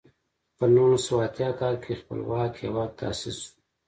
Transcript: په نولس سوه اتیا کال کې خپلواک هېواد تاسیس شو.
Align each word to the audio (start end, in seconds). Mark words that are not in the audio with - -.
په 0.57 0.65
نولس 0.75 1.01
سوه 1.07 1.21
اتیا 1.27 1.49
کال 1.59 1.75
کې 1.83 1.99
خپلواک 2.01 2.53
هېواد 2.63 2.89
تاسیس 2.99 3.37
شو. 3.41 3.51